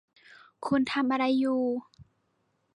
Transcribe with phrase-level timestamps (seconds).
[0.65, 1.61] คุณทำอะไรอยู่